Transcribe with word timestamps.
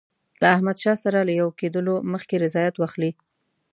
له 0.41 0.47
احمدشاه 0.55 0.97
سره 1.03 1.19
له 1.27 1.33
یو 1.41 1.49
کېدلو 1.59 1.95
مخکي 2.11 2.37
رضایت 2.43 2.75
واخلي. 2.77 3.11